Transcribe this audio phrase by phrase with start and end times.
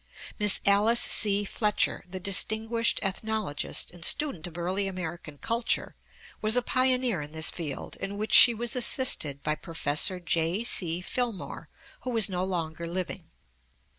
[0.39, 1.45] Miss Alice C.
[1.45, 5.93] Fletcher, the distinguished ethnologist and student of early American culture,
[6.41, 10.07] was a pioneer in this field, in which she was assisted by Prof.
[10.25, 10.63] J.
[10.63, 11.01] C.
[11.01, 11.67] Filmore,
[11.99, 13.29] who is no longer living.